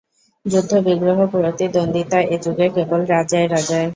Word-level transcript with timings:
যুদ্ধবিগ্রহ, 0.45 1.17
প্রতিদ্বন্দ্বিতা 1.33 2.19
এ 2.25 2.37
যুগে 2.43 2.67
কেবল 2.75 3.01
রাজায় 3.13 3.47
রাজায়। 3.47 3.87